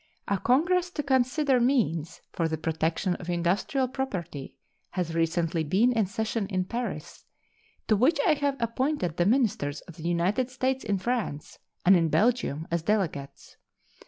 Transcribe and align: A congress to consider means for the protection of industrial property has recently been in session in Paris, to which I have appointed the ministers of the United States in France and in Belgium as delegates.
A 0.27 0.39
congress 0.39 0.89
to 0.89 1.03
consider 1.03 1.59
means 1.59 2.21
for 2.31 2.47
the 2.47 2.57
protection 2.57 3.13
of 3.17 3.29
industrial 3.29 3.87
property 3.87 4.55
has 4.93 5.13
recently 5.13 5.63
been 5.63 5.91
in 5.91 6.07
session 6.07 6.47
in 6.47 6.65
Paris, 6.65 7.23
to 7.87 7.95
which 7.95 8.19
I 8.25 8.33
have 8.33 8.57
appointed 8.59 9.17
the 9.17 9.27
ministers 9.27 9.81
of 9.81 9.97
the 9.97 10.07
United 10.09 10.49
States 10.49 10.83
in 10.83 10.97
France 10.97 11.59
and 11.85 11.95
in 11.95 12.09
Belgium 12.09 12.67
as 12.71 12.81
delegates. 12.81 13.57